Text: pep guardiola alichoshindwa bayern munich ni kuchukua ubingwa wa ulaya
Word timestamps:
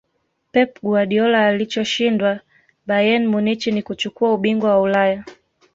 pep 0.51 0.79
guardiola 0.81 1.47
alichoshindwa 1.47 2.39
bayern 2.85 3.25
munich 3.27 3.67
ni 3.67 3.83
kuchukua 3.83 4.33
ubingwa 4.33 4.69
wa 4.69 4.81
ulaya 4.81 5.23